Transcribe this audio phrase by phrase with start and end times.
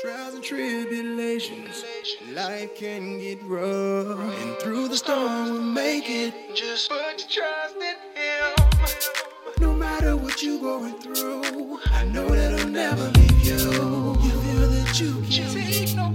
[0.00, 1.84] Trials and tribulations,
[2.32, 4.20] life can get rough.
[4.20, 6.54] And through the storm, we'll make it.
[6.54, 8.54] Just put your trust in Him.
[9.58, 13.56] No matter what you're going through, I know that I'll never leave you.
[13.56, 16.10] You feel that you can't take no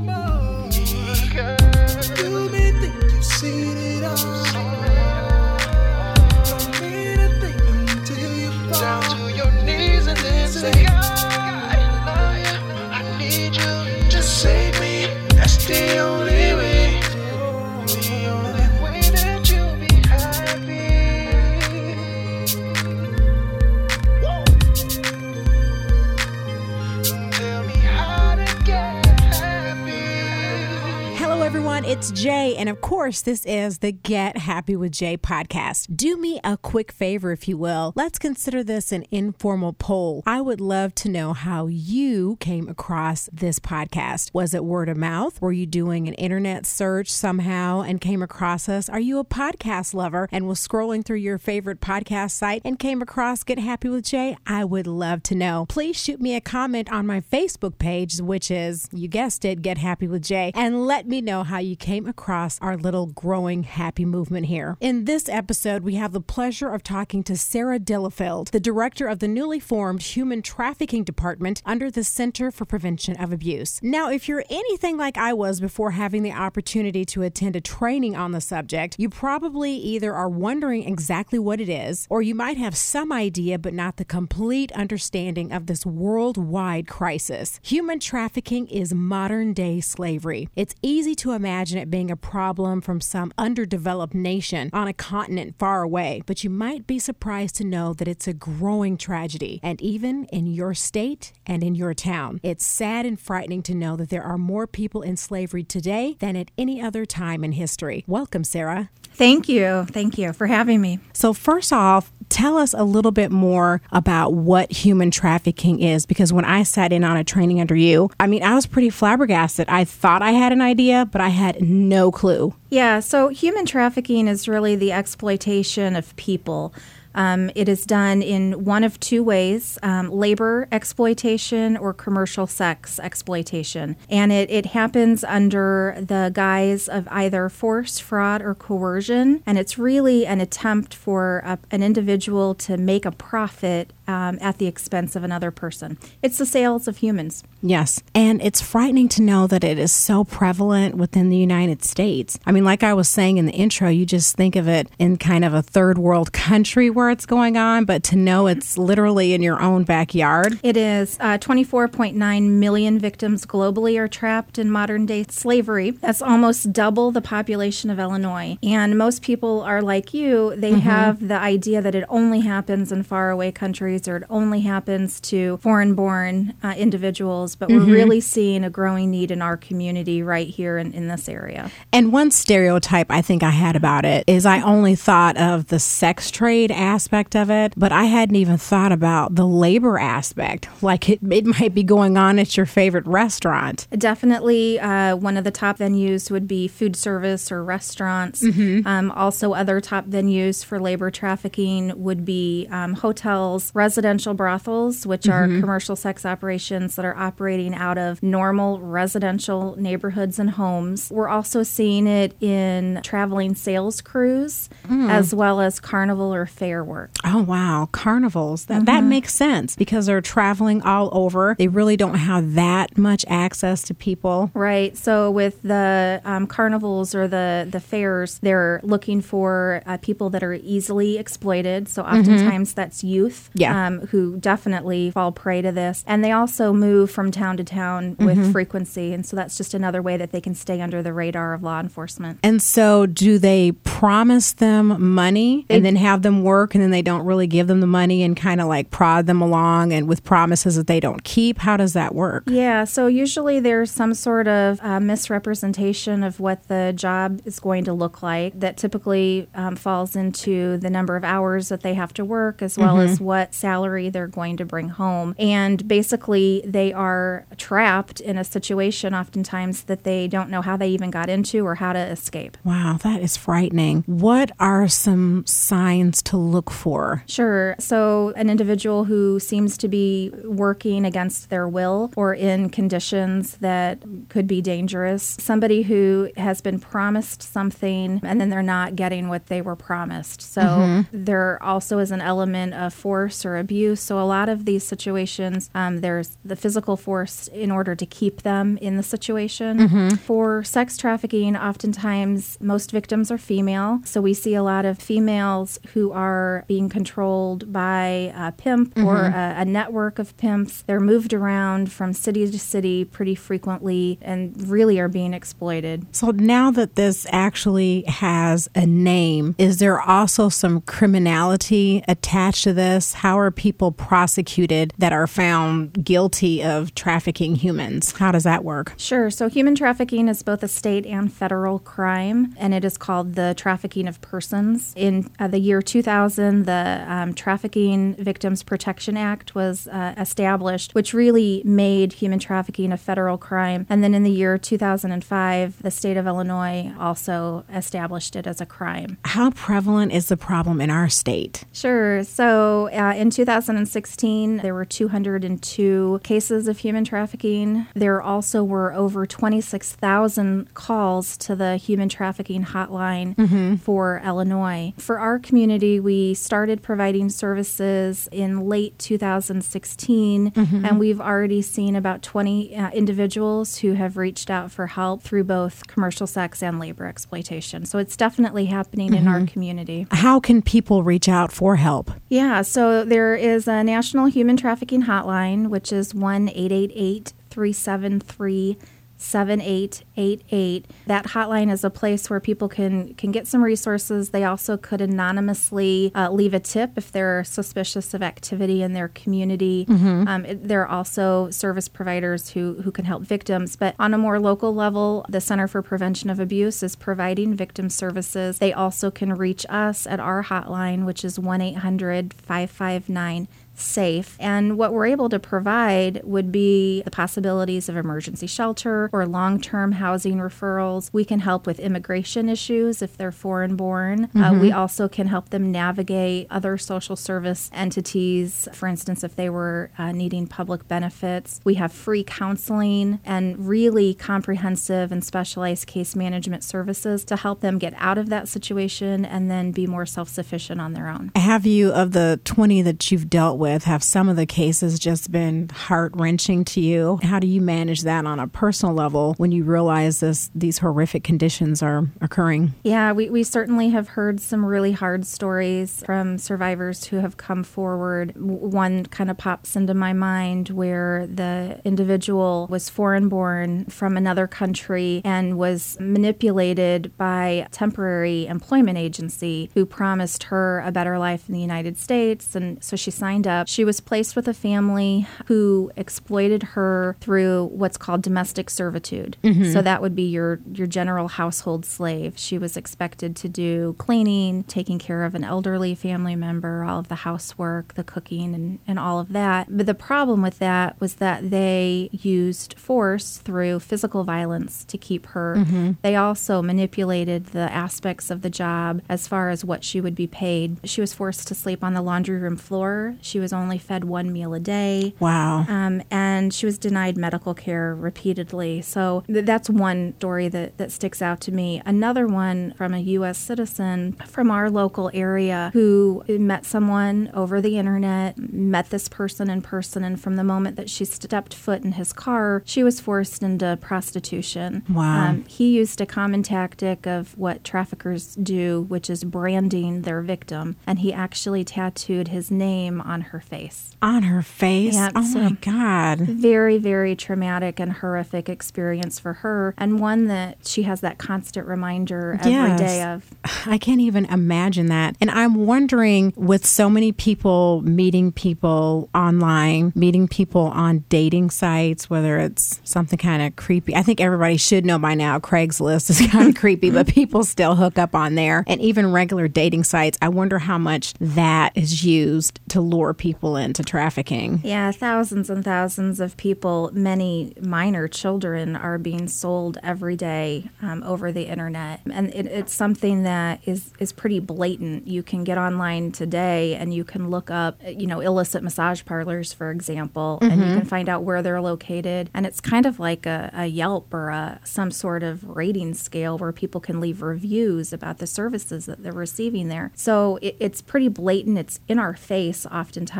[32.74, 35.96] of course, this is the Get Happy with Jay podcast.
[35.96, 37.94] Do me a quick favor, if you will.
[37.96, 40.24] Let's consider this an informal poll.
[40.26, 44.34] I would love to know how you came across this podcast.
[44.34, 45.40] Was it word of mouth?
[45.40, 48.90] Were you doing an internet search somehow and came across us?
[48.90, 53.04] Are you a podcast lover and was scrolling through your favorite podcast site and came
[53.04, 54.36] across Get Happy with Jay?
[54.48, 55.68] I would love to know.
[55.70, 59.78] Please shoot me a comment on my Facebook page, which is, you guessed it, Get
[59.78, 64.06] Happy with Jay, and let me know how you came across our little growing happy
[64.06, 64.78] movement here.
[64.80, 69.20] In this episode, we have the pleasure of talking to Sarah Dillefeld, the director of
[69.20, 73.82] the newly formed Human Trafficking Department under the Center for Prevention of Abuse.
[73.84, 78.16] Now, if you're anything like I was before having the opportunity to attend a training
[78.16, 82.58] on the subject, you probably either are wondering exactly what it is, or you might
[82.58, 87.60] have some idea but not the complete understanding of this worldwide crisis.
[87.62, 90.48] Human trafficking is modern day slavery.
[90.56, 95.56] It's easy to imagine it being a problem from some underdeveloped nation on a continent
[95.58, 99.82] far away, but you might be surprised to know that it's a growing tragedy, and
[99.82, 102.40] even in your state and in your town.
[102.44, 106.36] It's sad and frightening to know that there are more people in slavery today than
[106.36, 108.04] at any other time in history.
[108.08, 108.90] Welcome, Sarah.
[109.16, 109.86] Thank you.
[109.90, 111.00] Thank you for having me.
[111.14, 116.34] So, first off, tell us a little bit more about what human trafficking is because
[116.34, 119.70] when I sat in on a training under you, I mean, I was pretty flabbergasted.
[119.70, 122.56] I thought I had an idea, but I had no clue.
[122.72, 126.74] Yeah, so human trafficking is really the exploitation of people.
[127.16, 133.00] Um, it is done in one of two ways um, labor exploitation or commercial sex
[133.00, 133.96] exploitation.
[134.10, 139.44] And it, it happens under the guise of either force, fraud, or coercion.
[139.46, 144.58] And it's really an attempt for a, an individual to make a profit um, at
[144.58, 145.98] the expense of another person.
[146.22, 147.44] It's the sales of humans.
[147.62, 148.04] Yes.
[148.14, 152.38] And it's frightening to know that it is so prevalent within the United States.
[152.46, 155.18] I mean, like I was saying in the intro, you just think of it in
[155.18, 159.34] kind of a third world country where it's going on, but to know it's literally
[159.34, 160.60] in your own backyard.
[160.64, 161.18] It is.
[161.20, 165.92] Uh, 24.9 million victims globally are trapped in modern day slavery.
[165.92, 168.58] That's almost double the population of Illinois.
[168.62, 170.80] And most people are like you, they mm-hmm.
[170.82, 175.58] have the idea that it only happens in faraway countries or it only happens to
[175.58, 177.86] foreign born uh, individuals, but mm-hmm.
[177.86, 181.72] we're really seeing a growing need in our community right here in, in this area.
[181.92, 185.80] And one stereotype I think I had about it is I only thought of the
[185.80, 190.68] sex trade aspect of it, but I hadn't even thought about the labor aspect.
[190.82, 193.88] Like it, it might be going on at your favorite restaurant.
[193.92, 198.42] Definitely uh, one of the top venues would be food service or restaurants.
[198.42, 198.88] Mm-hmm.
[198.88, 205.24] Um, also, other top venues for labor trafficking would be um, hotels, residential brothels, which
[205.24, 205.58] mm-hmm.
[205.58, 211.12] are commercial sex operations that are operating out of normal residential neighborhoods and homes.
[211.12, 215.10] We're also seeing it in traveling sales crews mm.
[215.10, 217.12] as well as carnival or fair work.
[217.26, 218.68] Oh wow, carnivals.
[218.68, 218.86] That mm-hmm.
[218.86, 221.56] that makes sense because they're traveling all over.
[221.58, 224.50] They really don't have that much access to people.
[224.54, 224.96] Right.
[224.96, 230.42] So with the um, carnivals or the the fairs, they're looking for uh, people that
[230.42, 231.90] are easily exploited.
[231.90, 232.20] So mm-hmm.
[232.20, 232.80] oftentimes mm-hmm.
[232.80, 233.50] that's youth.
[233.54, 233.73] Yeah.
[233.74, 238.16] Um, who definitely fall prey to this, and they also move from town to town
[238.20, 238.52] with mm-hmm.
[238.52, 241.64] frequency, and so that's just another way that they can stay under the radar of
[241.64, 242.40] law enforcement.
[242.44, 243.72] And so, do they
[244.04, 247.80] promise them money and then have them work, and then they don't really give them
[247.80, 251.24] the money and kind of like prod them along, and with promises that they don't
[251.24, 251.60] keep?
[251.60, 252.44] How does that work?
[252.48, 252.84] Yeah.
[252.84, 257.94] So usually there's some sort of uh, misrepresentation of what the job is going to
[257.94, 262.26] look like that typically um, falls into the number of hours that they have to
[262.26, 263.10] work, as well mm-hmm.
[263.10, 265.34] as what salary they're going to bring home.
[265.40, 270.90] And basically, they are trapped in a situation oftentimes that they don't know how they
[270.90, 272.58] even got into or how to escape.
[272.66, 273.93] Wow, that is frightening.
[274.02, 277.24] What are some signs to look for?
[277.28, 277.76] Sure.
[277.80, 284.04] So, an individual who seems to be working against their will or in conditions that
[284.30, 289.48] could be dangerous, somebody who has been promised something and then they're not getting what
[289.48, 290.42] they were promised.
[290.42, 291.24] So, mm-hmm.
[291.24, 294.02] there also is an element of force or abuse.
[294.02, 298.42] So, a lot of these situations, um, there's the physical force in order to keep
[298.44, 299.78] them in the situation.
[299.80, 300.16] Mm-hmm.
[300.16, 303.83] For sex trafficking, oftentimes most victims are female.
[304.06, 309.08] So, we see a lot of females who are being controlled by a pimp mm-hmm.
[309.08, 310.84] or a, a network of pimps.
[310.84, 316.06] They're moved around from city to city pretty frequently and really are being exploited.
[316.12, 322.74] So, now that this actually has a name, is there also some criminality attached to
[322.74, 323.14] this?
[323.14, 328.12] How are people prosecuted that are found guilty of trafficking humans?
[328.14, 328.94] How does that work?
[328.98, 329.30] Sure.
[329.30, 333.54] So, human trafficking is both a state and federal crime, and it is called the
[333.64, 334.92] trafficking of persons.
[334.98, 341.14] In uh, the year 2000, the um, Trafficking Victims Protection Act was uh, established, which
[341.14, 343.86] really made human trafficking a federal crime.
[343.90, 348.66] And then in the year 2005, the state of Illinois also established it as a
[348.66, 349.18] crime.
[349.24, 351.64] How prevalent is the problem in our state?
[351.72, 352.22] Sure.
[352.26, 357.88] So uh, in 2016, there were 202 cases of human trafficking.
[357.94, 363.53] There also were over 26,000 calls to the human trafficking hotline mm-hmm.
[363.78, 364.94] For Illinois.
[364.98, 370.86] For our community, we started providing services in late 2016, mm-hmm.
[370.86, 375.44] and we've already seen about 20 uh, individuals who have reached out for help through
[375.44, 377.86] both commercial sex and labor exploitation.
[377.86, 379.18] So it's definitely happening mm-hmm.
[379.18, 379.46] in our mm-hmm.
[379.46, 380.08] community.
[380.12, 382.12] How can people reach out for help?
[382.30, 388.78] Yeah, so there is a National Human Trafficking Hotline, which is 1 888 373
[389.24, 390.86] 7888.
[391.08, 394.30] That hotline is a place where people can, can get some resources.
[394.30, 399.08] They also could anonymously uh, leave a tip if they're suspicious of activity in their
[399.08, 399.86] community.
[399.86, 400.28] Mm-hmm.
[400.28, 403.76] Um, it, there are also service providers who, who can help victims.
[403.76, 407.90] But on a more local level, the Center for Prevention of Abuse is providing victim
[407.90, 408.60] services.
[408.60, 414.38] They also can reach us at our hotline, which is 1 800 559 safe.
[414.40, 419.60] And what we're able to provide would be the possibilities of emergency shelter or long
[419.60, 421.10] term housing referrals.
[421.12, 424.26] We can help with immigration issues if they're foreign born.
[424.26, 424.44] Uh, mm-hmm.
[424.44, 429.50] Uh, we also can help them navigate other social service entities, for instance, if they
[429.50, 431.60] were uh, needing public benefits.
[431.64, 437.80] We have free counseling and really comprehensive and specialized case management services to help them
[437.80, 441.32] get out of that situation and then be more self sufficient on their own.
[441.36, 443.86] Have you, of the 20 that you've dealt with, with?
[443.86, 447.18] Have some of the cases just been heart wrenching to you?
[447.24, 451.24] How do you manage that on a personal level when you realize this these horrific
[451.24, 452.74] conditions are occurring?
[452.84, 457.64] Yeah, we, we certainly have heard some really hard stories from survivors who have come
[457.64, 458.34] forward.
[458.36, 464.46] One kind of pops into my mind where the individual was foreign born from another
[464.46, 471.48] country and was manipulated by a temporary employment agency who promised her a better life
[471.48, 472.56] in the United States.
[472.58, 477.16] And so she signed up up, she was placed with a family who exploited her
[477.22, 479.38] through what's called domestic servitude.
[479.44, 479.72] Mm-hmm.
[479.72, 482.34] So that would be your your general household slave.
[482.38, 487.08] She was expected to do cleaning, taking care of an elderly family member, all of
[487.08, 489.68] the housework, the cooking and, and all of that.
[489.70, 495.28] But the problem with that was that they used force through physical violence to keep
[495.28, 495.56] her.
[495.60, 495.92] Mm-hmm.
[496.02, 500.28] They also manipulated the aspects of the job as far as what she would be
[500.28, 500.78] paid.
[500.84, 503.16] She was forced to sleep on the laundry room floor.
[503.22, 505.14] She was only fed one meal a day.
[505.20, 505.66] Wow.
[505.68, 508.82] Um, and she was denied medical care repeatedly.
[508.82, 511.82] So th- that's one story that, that sticks out to me.
[511.86, 513.38] Another one from a U.S.
[513.38, 519.62] citizen from our local area who met someone over the internet, met this person in
[519.62, 523.44] person, and from the moment that she stepped foot in his car, she was forced
[523.44, 524.84] into prostitution.
[524.90, 525.30] Wow.
[525.30, 530.78] Um, he used a common tactic of what traffickers do, which is branding their victim,
[530.88, 533.96] and he actually tattooed his name on her face.
[534.02, 534.94] On her face?
[534.94, 536.20] Yeah, oh so my God.
[536.20, 541.68] Very, very traumatic and horrific experience for her, and one that she has that constant
[541.68, 542.80] reminder every yes.
[542.80, 543.32] day of.
[543.68, 545.16] I can't even imagine that.
[545.20, 552.10] And I'm wondering with so many people meeting people online, meeting people on dating sites,
[552.12, 553.96] whether it's something kind of creepy.
[553.96, 557.74] I think everybody should know by now Craigslist is kind of creepy, but people still
[557.74, 558.64] hook up on there.
[558.68, 563.23] And even regular dating sites, I wonder how much that is used to lure people
[563.24, 564.60] people into trafficking.
[564.66, 571.02] Yeah, thousands and thousands of people, many minor children, are being sold every day um,
[571.04, 572.02] over the internet.
[572.12, 575.08] And it, it's something that is, is pretty blatant.
[575.08, 579.54] You can get online today and you can look up, you know, illicit massage parlors,
[579.54, 580.52] for example, mm-hmm.
[580.52, 580.80] and you mm-hmm.
[580.80, 582.30] can find out where they're located.
[582.34, 586.38] And it's kind of like a, a Yelp or a, some sort of rating scale
[586.38, 589.94] where people can leave reviews about the services that they're receiving there.
[589.96, 591.58] So it, it's pretty blatant.
[591.58, 593.13] It's in our face oftentimes.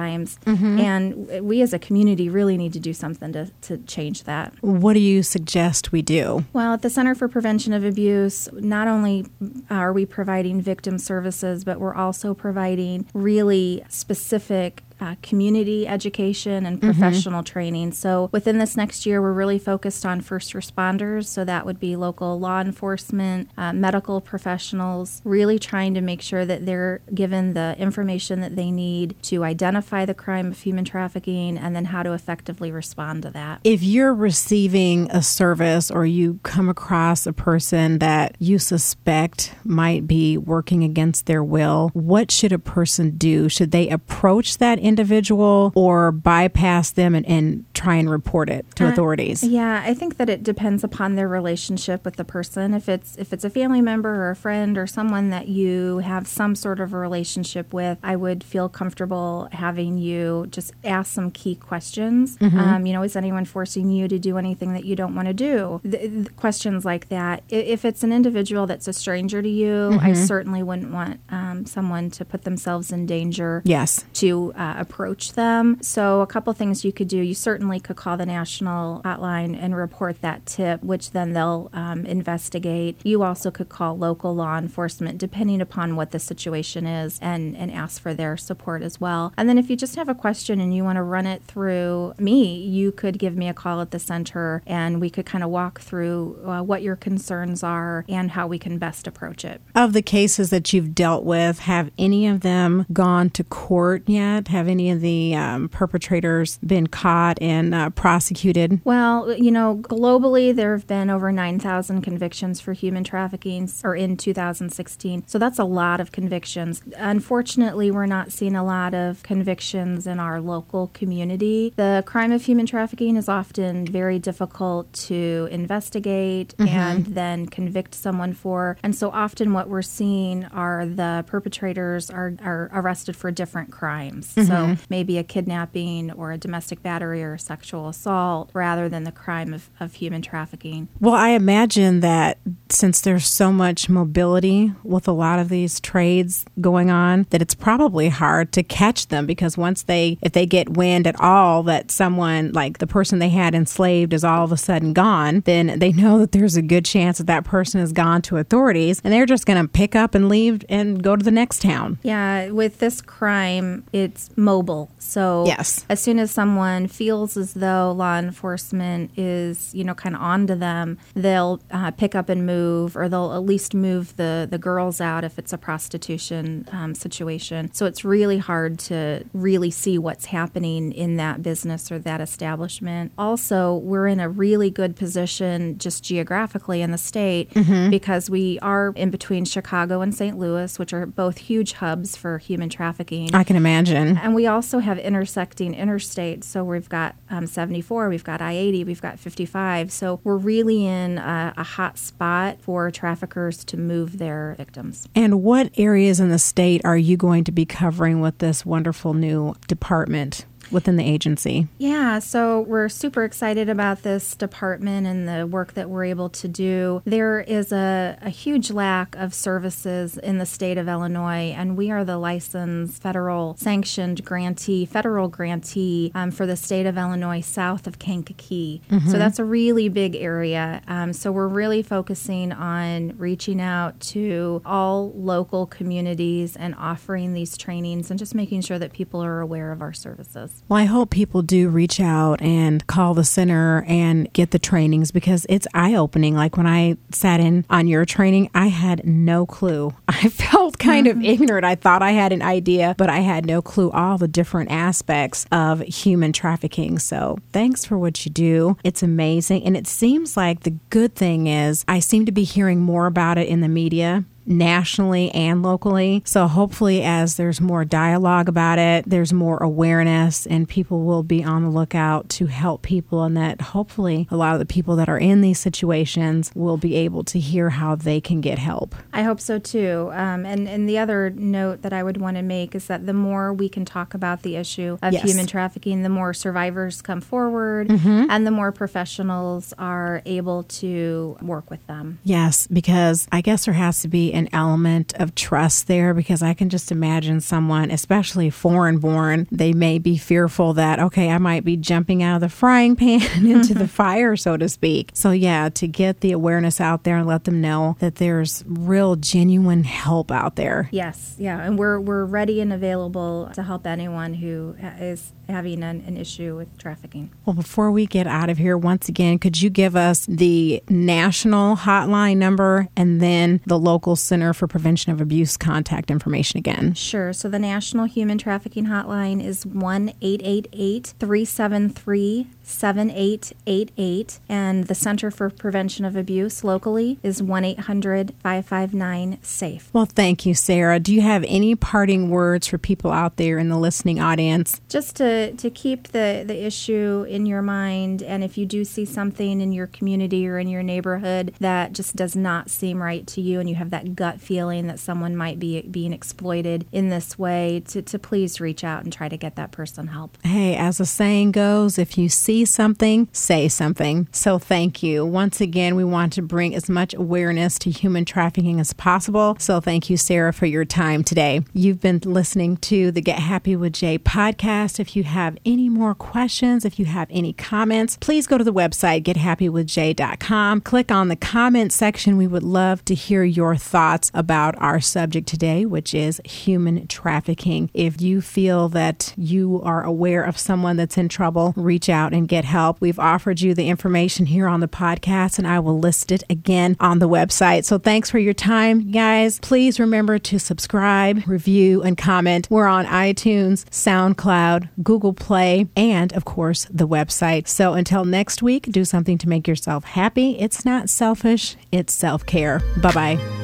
[0.46, 0.80] Mm-hmm.
[0.80, 4.54] And we as a community really need to do something to, to change that.
[4.62, 6.46] What do you suggest we do?
[6.54, 9.26] Well, at the Center for Prevention of Abuse, not only
[9.70, 16.78] are we providing victim services, but we're also providing really specific uh, community education and
[16.78, 16.92] mm-hmm.
[16.92, 17.54] professional mm-hmm.
[17.54, 17.92] training.
[17.92, 21.26] So within this next year, we're really focused on first responders.
[21.26, 26.46] So that would be local law enforcement, uh, medical professionals, really trying to make sure
[26.46, 31.58] that they're given the information that they need to identify the crime of human trafficking
[31.58, 33.60] and then how to effectively respond to that.
[33.64, 40.08] If you're receiving a service or you come across a person that you suspect might
[40.08, 43.50] be working against their will, what should a person do?
[43.50, 48.86] Should they approach that individual or bypass them and, and try and report it to
[48.86, 49.44] uh, authorities?
[49.44, 52.74] Yeah, I think that it depends upon their relationship with the person.
[52.74, 56.28] If it's if it's a family member or a friend or someone that you have
[56.28, 61.32] some sort of a relationship with, I would feel comfortable having you just ask some
[61.32, 62.38] key questions.
[62.38, 62.58] Mm-hmm.
[62.58, 65.34] Um, you know, is anyone forcing you to do anything that you don't want to
[65.34, 65.82] do?
[65.84, 67.44] The, the questions like that.
[67.50, 70.00] If it's an individual that's a stranger to you, mm-hmm.
[70.00, 73.62] I certainly wouldn't want um, someone to put themselves in danger.
[73.66, 74.06] Yes.
[74.16, 75.78] To uh, approach them.
[75.82, 77.18] So, a couple things you could do.
[77.18, 82.06] You certainly could call the national hotline and report that tip, which then they'll um,
[82.06, 83.00] investigate.
[83.04, 87.72] You also could call local law enforcement, depending upon what the situation is, and, and
[87.72, 89.34] ask for their support as well.
[89.38, 92.14] And then, if you just have a question and you want to run it through
[92.18, 95.50] me, you could give me a call at the center and we could kind of
[95.50, 99.62] walk through uh, what your concerns are and how we can best approach it.
[99.76, 104.48] Of the cases that you've dealt with, have any of them gone to court yet?
[104.48, 108.82] Have any of the um, perpetrators been caught and uh, prosecuted?
[108.84, 114.18] Well, you know, globally, there have been over 9,000 convictions for human trafficking or in
[114.18, 115.28] 2016.
[115.28, 116.82] So that's a lot of convictions.
[116.98, 121.74] Unfortunately, we're not seeing a lot of convictions in our local community.
[121.76, 126.68] The crime of human trafficking is often very difficult to investigate mm-hmm.
[126.68, 128.78] and then convict someone for.
[128.84, 134.34] And so often what we're seeing are the perpetrators are, are arrested for different crimes.
[134.36, 134.48] Mm-hmm.
[134.48, 139.54] So maybe a kidnapping or a domestic battery or sexual assault rather than the crime
[139.54, 140.88] of, of human trafficking.
[141.00, 146.46] Well, I imagine that since there's so much mobility with a lot of these trades
[146.62, 150.70] going on, that it's probably hard to catch them because once they, if they get
[150.70, 154.58] wind at all that someone, like the person they had enslaved, is all of a
[154.58, 158.22] sudden gone, then they know that there's a good chance that that person has gone
[158.24, 161.32] to authorities and they're just going to pick up and leave and go to the
[161.32, 162.00] next town.
[162.04, 165.86] Yeah, with this crime, it's mobile so yes.
[165.90, 170.56] as soon as someone feels as though law enforcement is, you know, kind of onto
[170.56, 175.02] them, they'll uh, pick up and move, or they'll at least move the the girls
[175.02, 177.74] out if it's a prostitution um, situation.
[177.74, 183.12] So it's really hard to really see what's happening in that business or that establishment.
[183.18, 187.90] Also, we're in a really good position just geographically in the state mm-hmm.
[187.90, 190.38] because we are in between Chicago and St.
[190.38, 193.34] Louis, which are both huge hubs for human trafficking.
[193.34, 194.18] I can imagine.
[194.18, 196.46] And we also have intersecting interstates.
[196.46, 199.92] So we've got um, 74, we've got I 80, we've got 55.
[199.92, 205.08] So we're really in a, a hot spot for traffickers to move their victims.
[205.16, 209.14] And what areas in the state are you going to be covering with this wonderful
[209.14, 210.46] new department?
[210.72, 211.68] Within the agency?
[211.78, 216.48] Yeah, so we're super excited about this department and the work that we're able to
[216.48, 217.02] do.
[217.06, 221.92] There is a, a huge lack of services in the state of Illinois, and we
[221.92, 227.88] are the licensed federal sanctioned grantee, federal grantee um, for the state of Illinois south
[227.88, 228.82] of Kankakee.
[228.90, 229.10] Mm-hmm.
[229.10, 230.82] So that's a really big area.
[230.88, 237.58] Um, so we're really focusing on reaching out to all local communities and offering these
[237.58, 240.53] trainings and just making sure that people are aware of our services.
[240.70, 245.12] Well, I hope people do reach out and call the center and get the trainings
[245.12, 246.36] because it's eye opening.
[246.36, 249.94] Like when I sat in on your training, I had no clue.
[250.08, 251.20] I felt kind mm-hmm.
[251.20, 251.66] of ignorant.
[251.66, 255.46] I thought I had an idea, but I had no clue all the different aspects
[255.52, 256.98] of human trafficking.
[256.98, 258.78] So thanks for what you do.
[258.84, 259.66] It's amazing.
[259.66, 263.38] And it seems like the good thing is I seem to be hearing more about
[263.38, 266.22] it in the media nationally and locally.
[266.26, 271.44] So hopefully, as there's more dialogue about it, there's more awareness, and people will be
[271.44, 275.10] on the lookout to help people, and that hopefully a lot of the people that
[275.10, 278.96] are in these situations will be able to hear how they can get help.
[279.14, 280.10] I hope so too.
[280.14, 283.14] Um, and and the other note that I would want to make is that the
[283.14, 285.24] more we can talk about the issue of yes.
[285.24, 288.26] human trafficking, the more survivors come forward, mm-hmm.
[288.30, 292.20] and the more professionals are able to work with them.
[292.24, 296.54] Yes, because I guess there has to be an element of trust there because I
[296.54, 301.64] can just imagine someone, especially foreign born, they may be fearful that, okay, I might
[301.64, 303.86] be jumping out of the frying pan into the mm-hmm.
[303.86, 305.12] fire, so to speak.
[305.14, 309.16] So, yeah, to get the awareness out there and let them know that there's real,
[309.16, 310.90] genuine help out there.
[310.92, 311.62] Yes, yeah.
[311.62, 316.56] And we're, we're ready and available to help anyone who is having an, an issue
[316.56, 317.32] with trafficking.
[317.46, 321.78] Well, before we get out of here, once again, could you give us the national
[321.78, 326.94] hotline number and then the local Center for Prevention of Abuse contact information again?
[326.94, 327.34] Sure.
[327.34, 335.50] So the National Human Trafficking Hotline is 1 888 373 7888, and the Center for
[335.50, 339.90] Prevention of Abuse locally is 1 800 559 SAFE.
[339.94, 341.00] Well, thank you, Sarah.
[341.00, 344.80] Do you have any parting words for people out there in the listening audience?
[344.90, 345.26] Just to,
[345.58, 349.74] to keep the, the issue in your mind, and if you do see something in
[349.74, 353.70] your community or in your neighborhood that just does not seem right to you, and
[353.70, 358.02] you have that gut feeling that someone might be being exploited in this way, to,
[358.02, 360.38] to please reach out and try to get that person help.
[360.44, 364.28] Hey, as the saying goes, if you see see something, say something.
[364.32, 365.26] So thank you.
[365.26, 369.56] Once again, we want to bring as much awareness to human trafficking as possible.
[369.60, 371.62] So thank you, Sarah, for your time today.
[371.74, 375.00] You've been listening to the Get Happy with Jay podcast.
[375.00, 378.74] If you have any more questions, if you have any comments, please go to the
[378.74, 380.82] website, gethappywithjay.com.
[380.82, 382.38] Click on the comment section.
[382.38, 387.90] We would love to hear your thoughts about our subject today, which is human trafficking.
[387.94, 392.48] If you feel that you are aware of someone that's in trouble, reach out and
[392.48, 393.00] get help.
[393.02, 396.98] We've offered you the information here on the podcast, and I will list it again
[397.00, 397.86] on the website.
[397.86, 399.60] So thanks for your time, guys.
[399.60, 402.68] Please remember to subscribe, review, and comment.
[402.70, 407.68] We're on iTunes, SoundCloud, Google Play, and of course, the website.
[407.68, 410.58] So until next week, do something to make yourself happy.
[410.58, 412.82] It's not selfish, it's self care.
[413.00, 413.63] Bye bye.